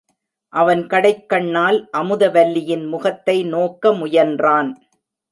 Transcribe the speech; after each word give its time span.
அவன் 0.53 0.87
கடைக்கண்ணால் 0.87 1.77
அமுதவல்லியின் 1.97 2.85
முகத்தை 2.87 3.43
நோக்க 3.43 3.93
முயன்றான். 3.93 4.71